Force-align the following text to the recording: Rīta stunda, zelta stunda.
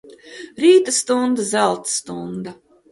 Rīta 0.63 0.95
stunda, 1.01 1.47
zelta 1.53 1.95
stunda. 1.99 2.61